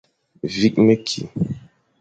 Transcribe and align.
Vîkh 0.57 0.77
mekî. 0.85 1.21